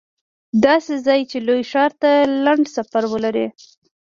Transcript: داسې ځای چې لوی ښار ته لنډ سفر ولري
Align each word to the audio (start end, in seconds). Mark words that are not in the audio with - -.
داسې 0.65 0.93
ځای 1.05 1.19
چې 1.29 1.37
لوی 1.47 1.61
ښار 1.71 1.91
ته 2.01 2.11
لنډ 2.45 2.63
سفر 2.77 3.03
ولري 3.13 3.47